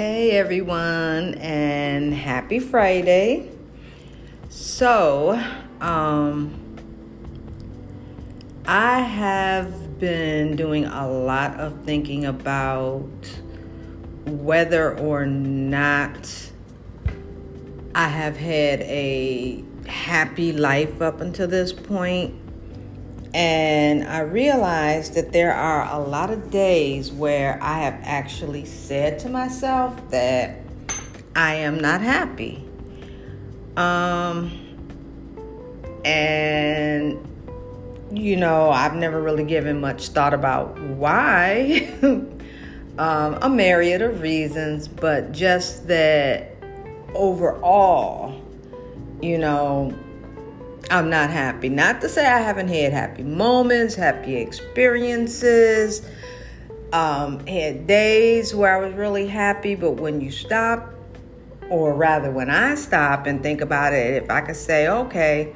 Hey 0.00 0.30
everyone, 0.30 1.34
and 1.34 2.14
happy 2.14 2.58
Friday. 2.58 3.50
So, 4.48 5.38
um, 5.78 6.54
I 8.64 9.00
have 9.00 10.00
been 10.00 10.56
doing 10.56 10.86
a 10.86 11.06
lot 11.06 11.60
of 11.60 11.84
thinking 11.84 12.24
about 12.24 13.10
whether 14.24 14.98
or 14.98 15.26
not 15.26 16.50
I 17.94 18.08
have 18.08 18.38
had 18.38 18.80
a 18.80 19.62
happy 19.86 20.52
life 20.52 21.02
up 21.02 21.20
until 21.20 21.46
this 21.46 21.74
point. 21.74 22.39
And 23.32 24.04
I 24.04 24.20
realized 24.20 25.14
that 25.14 25.32
there 25.32 25.54
are 25.54 25.88
a 25.92 26.02
lot 26.04 26.30
of 26.30 26.50
days 26.50 27.12
where 27.12 27.58
I 27.62 27.80
have 27.80 28.00
actually 28.02 28.64
said 28.64 29.20
to 29.20 29.28
myself 29.28 30.10
that 30.10 30.58
I 31.36 31.54
am 31.54 31.78
not 31.78 32.00
happy. 32.00 32.64
Um, 33.76 34.50
and, 36.04 37.18
you 38.10 38.36
know, 38.36 38.70
I've 38.70 38.94
never 38.94 39.22
really 39.22 39.44
given 39.44 39.80
much 39.80 40.08
thought 40.08 40.34
about 40.34 40.80
why. 40.80 41.88
um, 42.98 43.38
a 43.40 43.48
myriad 43.48 44.02
of 44.02 44.20
reasons, 44.20 44.88
but 44.88 45.30
just 45.30 45.86
that 45.86 46.56
overall, 47.14 48.42
you 49.22 49.38
know, 49.38 49.94
I'm 50.90 51.08
not 51.08 51.30
happy. 51.30 51.68
Not 51.68 52.00
to 52.00 52.08
say 52.08 52.26
I 52.26 52.40
haven't 52.40 52.68
had 52.68 52.92
happy 52.92 53.22
moments, 53.22 53.94
happy 53.94 54.36
experiences, 54.36 56.02
um, 56.92 57.46
had 57.46 57.86
days 57.86 58.54
where 58.54 58.76
I 58.76 58.84
was 58.84 58.94
really 58.94 59.28
happy, 59.28 59.76
but 59.76 59.92
when 59.92 60.20
you 60.20 60.32
stop, 60.32 60.92
or 61.68 61.94
rather 61.94 62.32
when 62.32 62.50
I 62.50 62.74
stop 62.74 63.26
and 63.26 63.40
think 63.40 63.60
about 63.60 63.92
it, 63.92 64.22
if 64.24 64.30
I 64.30 64.40
could 64.40 64.56
say, 64.56 64.88
okay, 64.88 65.54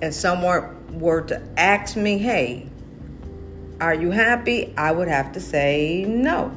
if 0.00 0.14
someone 0.14 1.00
were 1.00 1.22
to 1.22 1.42
ask 1.56 1.96
me, 1.96 2.18
hey, 2.18 2.68
are 3.80 3.94
you 3.94 4.12
happy? 4.12 4.72
I 4.76 4.92
would 4.92 5.08
have 5.08 5.32
to 5.32 5.40
say 5.40 6.04
no. 6.06 6.52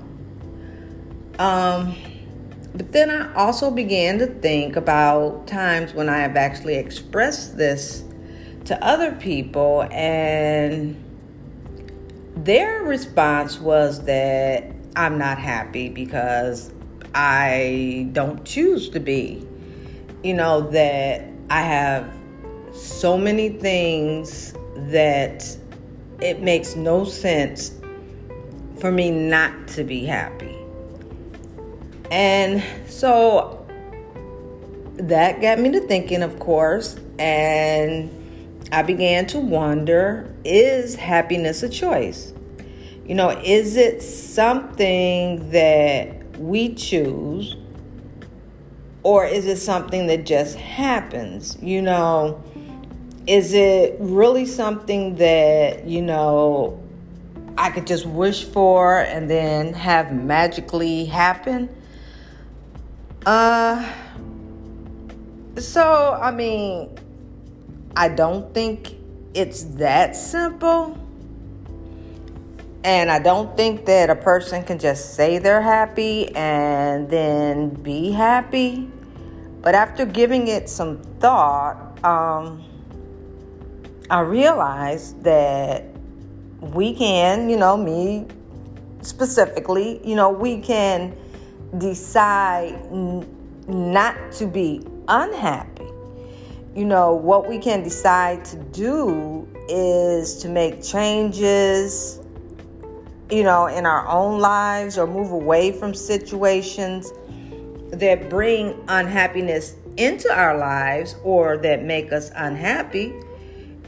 Um, 1.39 1.95
but 2.77 2.91
then 2.91 3.09
I 3.09 3.33
also 3.33 3.71
began 3.71 4.19
to 4.19 4.27
think 4.27 4.75
about 4.75 5.47
times 5.47 5.95
when 5.95 6.09
I 6.09 6.19
have 6.19 6.35
actually 6.35 6.75
expressed 6.75 7.57
this 7.57 8.03
to 8.65 8.85
other 8.85 9.13
people, 9.13 9.87
and 9.91 10.95
their 12.35 12.83
response 12.83 13.59
was 13.59 14.03
that 14.03 14.71
I'm 14.95 15.17
not 15.17 15.39
happy 15.39 15.89
because 15.89 16.71
I 17.15 18.09
don't 18.11 18.45
choose 18.45 18.89
to 18.89 18.99
be. 18.99 19.47
You 20.23 20.35
know, 20.35 20.61
that 20.69 21.23
I 21.49 21.61
have 21.61 22.13
so 22.73 23.17
many 23.17 23.49
things 23.49 24.53
that 24.75 25.57
it 26.21 26.41
makes 26.41 26.75
no 26.75 27.05
sense 27.05 27.71
for 28.79 28.91
me 28.91 29.09
not 29.09 29.67
to 29.69 29.83
be 29.83 30.05
happy. 30.05 30.66
And 32.11 32.63
so 32.87 33.65
that 34.95 35.41
got 35.41 35.59
me 35.59 35.71
to 35.71 35.81
thinking, 35.81 36.23
of 36.23 36.39
course, 36.39 36.97
and 37.19 38.09
I 38.71 38.83
began 38.83 39.25
to 39.27 39.39
wonder 39.39 40.33
is 40.43 40.95
happiness 40.95 41.63
a 41.63 41.69
choice? 41.69 42.33
You 43.05 43.15
know, 43.15 43.29
is 43.43 43.77
it 43.77 44.01
something 44.01 45.51
that 45.51 46.37
we 46.37 46.73
choose? 46.73 47.55
Or 49.03 49.25
is 49.25 49.45
it 49.45 49.57
something 49.57 50.07
that 50.07 50.25
just 50.25 50.57
happens? 50.57 51.57
You 51.61 51.81
know, 51.81 52.43
is 53.25 53.53
it 53.53 53.95
really 53.99 54.45
something 54.45 55.15
that, 55.15 55.85
you 55.85 56.01
know, 56.01 56.81
I 57.57 57.69
could 57.69 57.87
just 57.87 58.05
wish 58.05 58.43
for 58.43 58.99
and 58.99 59.29
then 59.29 59.73
have 59.73 60.13
magically 60.13 61.05
happen? 61.05 61.69
Uh, 63.27 63.83
so, 65.57 66.17
I 66.17 66.31
mean, 66.31 66.97
I 67.93 68.07
don't 68.07 68.53
think 68.53 68.95
it's 69.33 69.65
that 69.83 70.15
simple. 70.15 70.97
And 72.85 73.11
I 73.11 73.19
don't 73.19 73.57
think 73.57 73.85
that 73.85 74.09
a 74.09 74.15
person 74.15 74.63
can 74.63 74.79
just 74.79 75.15
say 75.15 75.39
they're 75.39 75.61
happy 75.61 76.33
and 76.37 77.09
then 77.09 77.71
be 77.71 78.11
happy. 78.11 78.89
But 79.61 79.75
after 79.75 80.05
giving 80.05 80.47
it 80.47 80.69
some 80.69 80.99
thought, 81.19 82.01
um, 82.05 82.63
I 84.09 84.21
realized 84.21 85.21
that 85.25 85.83
we 86.61 86.93
can, 86.95 87.49
you 87.49 87.57
know, 87.57 87.75
me 87.75 88.25
specifically, 89.01 89.99
you 90.07 90.15
know, 90.15 90.29
we 90.29 90.61
can 90.61 91.13
decide 91.77 92.73
n- 92.91 93.25
not 93.67 94.31
to 94.33 94.47
be 94.47 94.85
unhappy. 95.07 95.85
You 96.75 96.85
know, 96.85 97.13
what 97.13 97.47
we 97.49 97.57
can 97.57 97.83
decide 97.83 98.45
to 98.45 98.57
do 98.57 99.47
is 99.67 100.35
to 100.37 100.49
make 100.49 100.81
changes, 100.83 102.19
you 103.29 103.43
know, 103.43 103.67
in 103.67 103.85
our 103.85 104.07
own 104.07 104.39
lives 104.39 104.97
or 104.97 105.07
move 105.07 105.31
away 105.31 105.71
from 105.71 105.93
situations 105.93 107.11
that 107.91 108.29
bring 108.29 108.75
unhappiness 108.87 109.75
into 109.97 110.31
our 110.31 110.57
lives 110.57 111.15
or 111.23 111.57
that 111.57 111.83
make 111.83 112.11
us 112.11 112.31
unhappy. 112.35 113.13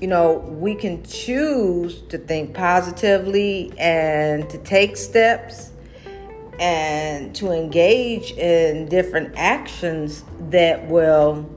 You 0.01 0.07
know, 0.07 0.37
we 0.47 0.75
can 0.75 1.03
choose 1.03 2.01
to 2.03 2.17
think 2.17 2.53
positively 2.53 3.71
and 3.77 4.49
to 4.49 4.57
take 4.59 4.97
steps 4.97 5.71
and 6.59 7.33
to 7.35 7.51
engage 7.51 8.31
in 8.33 8.87
different 8.87 9.33
actions 9.37 10.23
that 10.49 10.87
will 10.87 11.49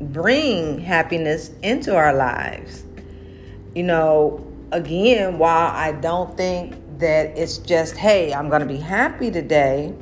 bring 0.00 0.78
happiness 0.78 1.50
into 1.62 1.96
our 1.96 2.14
lives. 2.14 2.84
You 3.74 3.84
know, 3.84 4.46
again, 4.70 5.38
while 5.38 5.68
I 5.68 5.92
don't 5.92 6.36
think 6.36 6.76
that 6.98 7.38
it's 7.38 7.56
just, 7.58 7.96
hey, 7.96 8.34
I'm 8.34 8.50
going 8.50 8.60
to 8.60 8.68
be 8.68 8.76
happy 8.76 9.30
today, 9.30 9.94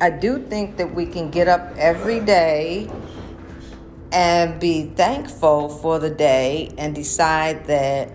I 0.00 0.10
do 0.10 0.44
think 0.46 0.76
that 0.78 0.94
we 0.94 1.06
can 1.06 1.30
get 1.30 1.46
up 1.46 1.72
every 1.76 2.20
day 2.20 2.90
and 4.12 4.58
be 4.58 4.86
thankful 4.86 5.68
for 5.68 6.00
the 6.00 6.10
day 6.10 6.72
and 6.78 6.94
decide 6.94 7.66
that 7.66 8.10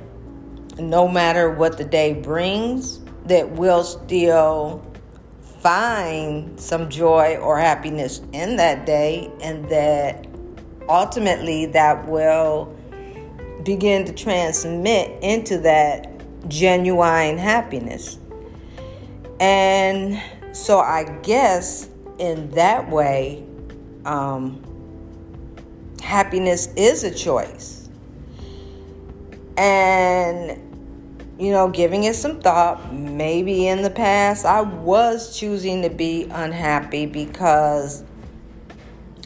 no 0.78 1.08
matter 1.08 1.50
what 1.50 1.78
the 1.78 1.86
day 1.86 2.14
brings, 2.14 3.00
that 3.26 3.52
we'll 3.52 3.84
still 3.84 4.86
find 5.66 6.60
some 6.60 6.88
joy 6.92 7.38
or 7.38 7.58
happiness 7.58 8.22
in 8.34 8.56
that 8.56 8.86
day, 8.86 9.32
and 9.42 9.68
that 9.68 10.28
ultimately 10.88 11.66
that 11.66 12.08
will 12.08 12.66
begin 13.64 14.06
to 14.06 14.14
transmit 14.14 15.12
into 15.24 15.58
that 15.58 16.22
genuine 16.48 17.36
happiness. 17.36 18.20
And 19.40 20.22
so 20.52 20.78
I 20.78 21.06
guess 21.24 21.90
in 22.20 22.52
that 22.52 22.88
way, 22.88 23.44
um, 24.06 24.62
happiness 26.00 26.68
is 26.76 27.04
a 27.04 27.12
choice. 27.12 27.90
And 29.58 30.65
you 31.38 31.52
know, 31.52 31.70
giving 31.70 32.06
it 32.06 32.16
some 32.16 32.40
thought, 32.40 32.94
maybe 32.94 33.68
in 33.68 33.82
the 33.82 33.90
past 33.90 34.46
I 34.46 34.62
was 34.62 35.38
choosing 35.38 35.82
to 35.82 35.90
be 35.90 36.28
unhappy 36.32 37.06
because 37.06 38.04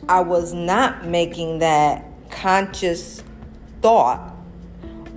I 0.07 0.21
was 0.21 0.53
not 0.53 1.05
making 1.05 1.59
that 1.59 2.05
conscious 2.31 3.23
thought 3.81 4.33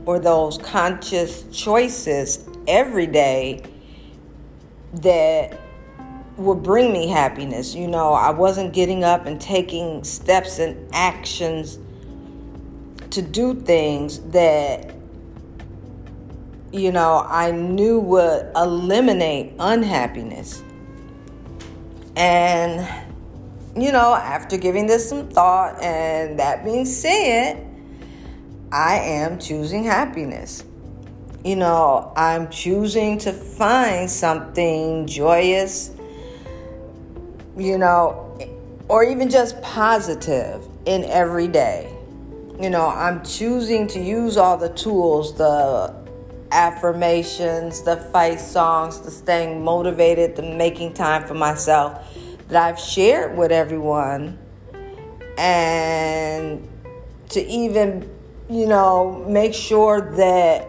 or 0.04 0.18
those 0.18 0.58
conscious 0.58 1.44
choices 1.44 2.46
every 2.66 3.06
day 3.06 3.62
that 4.94 5.58
would 6.36 6.62
bring 6.62 6.92
me 6.92 7.08
happiness. 7.08 7.74
You 7.74 7.88
know, 7.88 8.12
I 8.12 8.30
wasn't 8.30 8.74
getting 8.74 9.04
up 9.04 9.24
and 9.26 9.40
taking 9.40 10.04
steps 10.04 10.58
and 10.58 10.88
actions 10.92 11.78
to 13.10 13.22
do 13.22 13.54
things 13.54 14.20
that 14.30 14.94
you 16.72 16.92
know, 16.92 17.24
I 17.28 17.50
knew 17.50 18.00
would 18.00 18.50
eliminate 18.56 19.54
unhappiness. 19.58 20.62
And, 22.16 22.88
you 23.76 23.92
know, 23.92 24.14
after 24.14 24.56
giving 24.56 24.86
this 24.86 25.08
some 25.08 25.28
thought 25.28 25.82
and 25.82 26.38
that 26.38 26.64
being 26.64 26.84
said, 26.84 27.68
I 28.70 28.96
am 28.96 29.38
choosing 29.38 29.84
happiness. 29.84 30.64
You 31.44 31.56
know, 31.56 32.12
I'm 32.16 32.48
choosing 32.50 33.18
to 33.18 33.32
find 33.32 34.08
something 34.10 35.06
joyous 35.06 35.90
you 37.56 37.78
know, 37.78 38.36
or 38.88 39.04
even 39.04 39.28
just 39.28 39.60
positive 39.62 40.66
in 40.86 41.04
every 41.04 41.48
day. 41.48 41.92
You 42.60 42.70
know, 42.70 42.86
I'm 42.86 43.24
choosing 43.24 43.86
to 43.88 44.00
use 44.00 44.36
all 44.36 44.56
the 44.56 44.68
tools, 44.70 45.36
the 45.36 45.94
affirmations, 46.52 47.82
the 47.82 47.96
fight 47.96 48.38
songs, 48.40 49.00
the 49.00 49.10
staying 49.10 49.64
motivated, 49.64 50.36
the 50.36 50.42
making 50.42 50.92
time 50.92 51.26
for 51.26 51.34
myself 51.34 52.14
that 52.48 52.62
I've 52.62 52.78
shared 52.78 53.36
with 53.36 53.50
everyone. 53.50 54.38
And 55.38 56.68
to 57.30 57.44
even, 57.46 58.08
you 58.50 58.66
know, 58.66 59.24
make 59.26 59.54
sure 59.54 60.14
that 60.16 60.68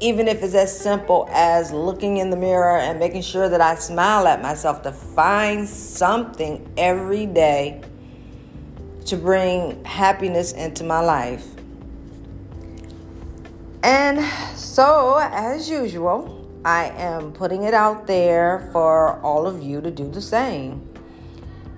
even 0.00 0.28
if 0.28 0.42
it's 0.42 0.54
as 0.54 0.78
simple 0.78 1.28
as 1.32 1.72
looking 1.72 2.18
in 2.18 2.30
the 2.30 2.36
mirror 2.36 2.78
and 2.78 3.00
making 3.00 3.22
sure 3.22 3.48
that 3.48 3.60
I 3.60 3.74
smile 3.74 4.28
at 4.28 4.42
myself, 4.42 4.82
to 4.82 4.92
find 4.92 5.66
something 5.66 6.70
every 6.76 7.26
day 7.26 7.82
to 9.06 9.16
bring 9.16 9.82
happiness 9.84 10.52
into 10.52 10.84
my 10.84 11.00
life. 11.00 11.57
And 13.82 14.24
so, 14.56 15.18
as 15.20 15.70
usual, 15.70 16.46
I 16.64 16.86
am 16.96 17.32
putting 17.32 17.62
it 17.62 17.74
out 17.74 18.06
there 18.06 18.68
for 18.72 19.20
all 19.20 19.46
of 19.46 19.62
you 19.62 19.80
to 19.80 19.90
do 19.90 20.10
the 20.10 20.20
same. 20.20 20.88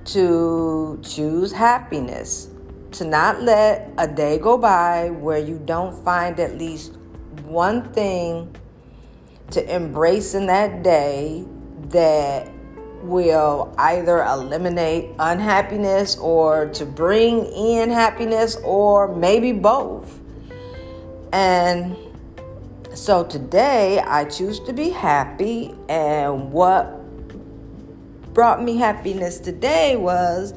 To 0.07 0.99
choose 1.03 1.53
happiness, 1.53 2.49
to 2.93 3.05
not 3.05 3.43
let 3.43 3.93
a 3.99 4.09
day 4.09 4.39
go 4.39 4.57
by 4.57 5.11
where 5.11 5.39
you 5.39 5.61
don't 5.65 5.95
find 6.05 6.41
at 6.41 6.57
least 6.57 6.97
one 7.45 7.93
thing 7.93 8.57
to 9.51 9.75
embrace 9.75 10.35
in 10.35 10.47
that 10.47 10.83
day 10.83 11.45
that 11.91 12.51
will 13.03 13.75
either 13.79 14.23
eliminate 14.23 15.11
unhappiness 15.19 16.17
or 16.17 16.69
to 16.71 16.87
bring 16.87 17.47
in 17.47 17.91
happiness 17.91 18.57
or 18.65 19.15
maybe 19.15 19.53
both. 19.53 20.19
And 21.33 21.97
so 22.95 23.25
today 23.25 24.01
I 24.01 24.25
choose 24.25 24.61
to 24.61 24.73
be 24.73 24.91
happy 24.91 25.75
and 25.89 26.53
what 26.53 26.97
brought 28.35 28.63
me 28.63 28.77
happiness 28.77 29.39
today 29.39 29.97
was 29.97 30.55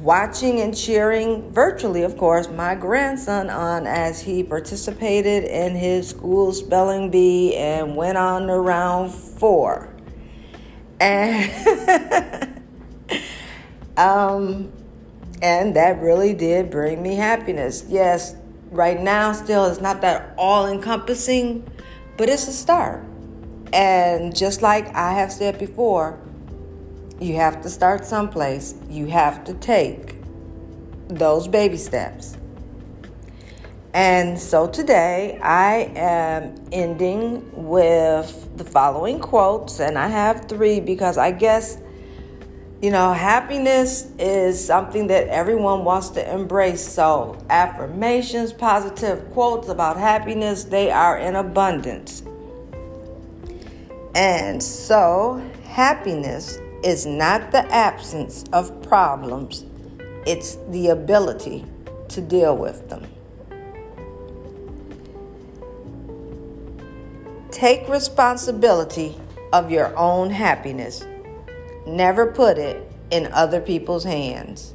watching 0.00 0.60
and 0.60 0.76
cheering 0.76 1.52
virtually, 1.52 2.02
of 2.02 2.16
course, 2.16 2.48
my 2.48 2.74
grandson 2.74 3.48
on 3.48 3.86
as 3.86 4.20
he 4.20 4.42
participated 4.42 5.44
in 5.44 5.74
his 5.76 6.08
school 6.08 6.52
spelling 6.52 7.10
bee 7.10 7.54
and 7.56 7.94
went 7.94 8.18
on 8.18 8.46
to 8.48 8.58
round 8.58 9.12
four. 9.12 9.94
And 11.00 12.60
um, 13.96 14.72
and 15.42 15.76
that 15.76 16.00
really 16.00 16.34
did 16.34 16.70
bring 16.70 17.02
me 17.02 17.14
happiness. 17.14 17.84
Yes, 17.88 18.36
right 18.74 19.00
now 19.00 19.32
still 19.32 19.66
it's 19.66 19.80
not 19.80 20.00
that 20.00 20.34
all 20.36 20.66
encompassing, 20.66 21.66
but 22.16 22.28
it's 22.28 22.48
a 22.48 22.52
start. 22.52 23.04
And 23.72 24.34
just 24.36 24.62
like 24.62 24.92
I 24.94 25.12
have 25.12 25.32
said 25.32 25.58
before, 25.58 26.18
you 27.20 27.36
have 27.36 27.62
to 27.62 27.70
start 27.70 28.04
someplace. 28.04 28.74
You 28.88 29.06
have 29.06 29.44
to 29.44 29.54
take 29.54 30.16
those 31.08 31.48
baby 31.48 31.76
steps. 31.76 32.36
And 33.92 34.38
so 34.38 34.66
today 34.66 35.38
I 35.40 35.92
am 35.94 36.54
ending 36.72 37.48
with 37.52 38.56
the 38.56 38.64
following 38.64 39.20
quotes, 39.20 39.78
and 39.78 39.96
I 39.96 40.08
have 40.08 40.48
three 40.48 40.80
because 40.80 41.16
I 41.16 41.30
guess, 41.30 41.78
you 42.84 42.90
know, 42.90 43.14
happiness 43.14 44.10
is 44.18 44.62
something 44.62 45.06
that 45.06 45.26
everyone 45.28 45.84
wants 45.86 46.10
to 46.10 46.34
embrace. 46.34 46.86
So, 46.86 47.38
affirmations, 47.48 48.52
positive 48.52 49.30
quotes 49.30 49.70
about 49.70 49.96
happiness, 49.96 50.64
they 50.64 50.90
are 50.90 51.16
in 51.16 51.34
abundance. 51.34 52.22
And 54.14 54.62
so, 54.62 55.42
happiness 55.64 56.58
is 56.82 57.06
not 57.06 57.52
the 57.52 57.64
absence 57.72 58.44
of 58.52 58.82
problems, 58.82 59.64
it's 60.26 60.58
the 60.68 60.88
ability 60.88 61.64
to 62.08 62.20
deal 62.20 62.54
with 62.54 62.86
them. 62.90 63.06
Take 67.50 67.88
responsibility 67.88 69.16
of 69.54 69.70
your 69.70 69.96
own 69.96 70.28
happiness. 70.28 71.02
Never 71.86 72.32
put 72.32 72.58
it 72.58 72.90
in 73.10 73.26
other 73.32 73.60
people's 73.60 74.04
hands. 74.04 74.74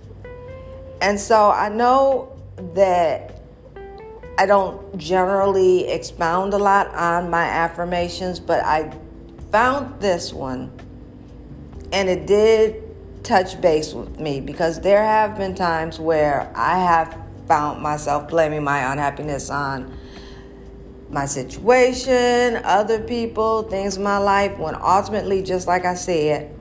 And 1.01 1.19
so 1.19 1.49
I 1.49 1.69
know 1.69 2.37
that 2.75 3.41
I 4.37 4.45
don't 4.45 4.97
generally 4.97 5.87
expound 5.87 6.53
a 6.53 6.57
lot 6.57 6.93
on 6.93 7.29
my 7.29 7.43
affirmations, 7.43 8.39
but 8.39 8.63
I 8.63 8.95
found 9.51 9.99
this 10.01 10.31
one 10.31 10.71
and 11.91 12.07
it 12.07 12.27
did 12.27 12.83
touch 13.23 13.59
base 13.59 13.93
with 13.93 14.19
me 14.19 14.39
because 14.39 14.79
there 14.81 15.03
have 15.03 15.37
been 15.37 15.55
times 15.55 15.99
where 15.99 16.51
I 16.55 16.77
have 16.79 17.17
found 17.47 17.81
myself 17.81 18.29
blaming 18.29 18.63
my 18.63 18.91
unhappiness 18.91 19.49
on 19.49 19.97
my 21.09 21.25
situation, 21.25 22.57
other 22.63 22.99
people, 23.01 23.63
things 23.63 23.97
in 23.97 24.03
my 24.03 24.19
life, 24.19 24.57
when 24.59 24.75
ultimately, 24.75 25.41
just 25.41 25.67
like 25.67 25.83
I 25.83 25.95
said, 25.95 26.55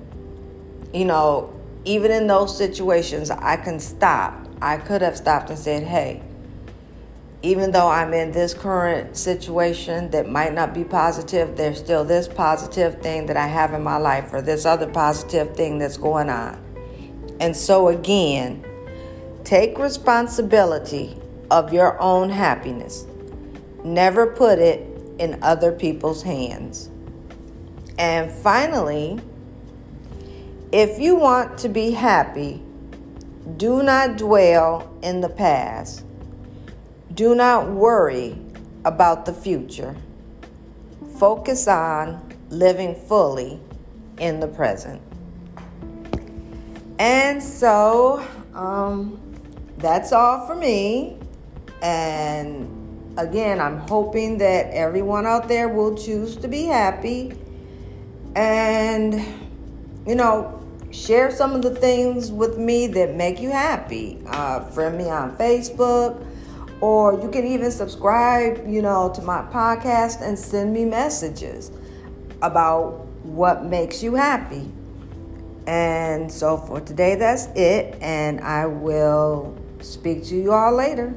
you 0.92 1.04
know, 1.04 1.54
even 1.84 2.10
in 2.10 2.26
those 2.26 2.56
situations, 2.56 3.30
I 3.30 3.56
can 3.56 3.80
stop. 3.80 4.46
I 4.60 4.76
could 4.76 5.02
have 5.02 5.16
stopped 5.16 5.50
and 5.50 5.58
said, 5.58 5.84
hey, 5.84 6.22
even 7.42 7.70
though 7.70 7.88
I'm 7.88 8.12
in 8.12 8.32
this 8.32 8.52
current 8.52 9.16
situation 9.16 10.10
that 10.10 10.28
might 10.28 10.52
not 10.52 10.74
be 10.74 10.82
positive, 10.82 11.56
there's 11.56 11.78
still 11.78 12.04
this 12.04 12.26
positive 12.26 13.00
thing 13.00 13.26
that 13.26 13.36
I 13.36 13.46
have 13.46 13.74
in 13.74 13.82
my 13.82 13.96
life 13.96 14.32
or 14.32 14.42
this 14.42 14.66
other 14.66 14.88
positive 14.88 15.56
thing 15.56 15.78
that's 15.78 15.96
going 15.96 16.30
on. 16.30 16.64
And 17.40 17.56
so, 17.56 17.88
again, 17.88 18.64
take 19.44 19.78
responsibility 19.78 21.16
of 21.50 21.72
your 21.72 22.00
own 22.00 22.28
happiness. 22.28 23.06
Never 23.84 24.26
put 24.26 24.58
it 24.58 24.84
in 25.18 25.38
other 25.42 25.70
people's 25.70 26.22
hands. 26.22 26.90
And 27.98 28.30
finally, 28.30 29.20
if 30.72 30.98
you 30.98 31.16
want 31.16 31.58
to 31.58 31.68
be 31.68 31.90
happy, 31.90 32.62
do 33.56 33.82
not 33.82 34.16
dwell 34.16 34.94
in 35.02 35.20
the 35.20 35.28
past 35.28 36.04
do 37.18 37.34
not 37.34 37.68
worry 37.68 38.38
about 38.84 39.26
the 39.26 39.32
future. 39.32 39.96
Focus 41.18 41.66
on 41.66 42.32
living 42.48 42.94
fully 42.94 43.58
in 44.18 44.38
the 44.38 44.46
present. 44.46 45.02
And 47.00 47.42
so, 47.42 48.24
um, 48.54 49.20
that's 49.78 50.12
all 50.12 50.46
for 50.46 50.54
me. 50.54 51.18
And 51.82 53.18
again, 53.18 53.60
I'm 53.60 53.78
hoping 53.78 54.38
that 54.38 54.66
everyone 54.72 55.26
out 55.26 55.48
there 55.48 55.68
will 55.68 55.96
choose 55.96 56.36
to 56.36 56.46
be 56.46 56.66
happy 56.66 57.36
and, 58.36 59.14
you 60.06 60.14
know, 60.14 60.57
share 60.90 61.30
some 61.30 61.54
of 61.54 61.62
the 61.62 61.74
things 61.74 62.30
with 62.30 62.58
me 62.58 62.86
that 62.88 63.14
make 63.14 63.40
you 63.40 63.50
happy. 63.50 64.18
Uh, 64.26 64.60
friend 64.70 64.96
me 64.96 65.08
on 65.10 65.36
Facebook 65.36 66.24
or 66.80 67.20
you 67.20 67.28
can 67.30 67.44
even 67.44 67.70
subscribe, 67.70 68.66
you 68.66 68.82
know, 68.82 69.12
to 69.14 69.22
my 69.22 69.42
podcast 69.52 70.20
and 70.22 70.38
send 70.38 70.72
me 70.72 70.84
messages 70.84 71.70
about 72.42 73.06
what 73.24 73.64
makes 73.64 74.02
you 74.02 74.14
happy. 74.14 74.70
And 75.66 76.30
so 76.30 76.56
for 76.56 76.80
today, 76.80 77.16
that's 77.16 77.46
it. 77.54 77.98
And 78.00 78.40
I 78.40 78.66
will 78.66 79.56
speak 79.80 80.24
to 80.26 80.36
you 80.36 80.52
all 80.52 80.74
later. 80.74 81.14